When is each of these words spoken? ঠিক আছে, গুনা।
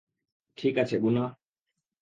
ঠিক 0.57 0.75
আছে, 0.77 0.95
গুনা। 0.99 1.25